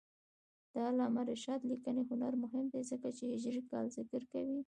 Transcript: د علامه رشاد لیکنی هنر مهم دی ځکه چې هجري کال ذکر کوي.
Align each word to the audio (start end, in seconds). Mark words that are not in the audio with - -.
د 0.73 0.73
علامه 0.87 1.21
رشاد 1.31 1.61
لیکنی 1.71 2.03
هنر 2.09 2.33
مهم 2.43 2.65
دی 2.73 2.81
ځکه 2.91 3.07
چې 3.17 3.23
هجري 3.31 3.61
کال 3.71 3.85
ذکر 3.97 4.21
کوي. 4.31 4.59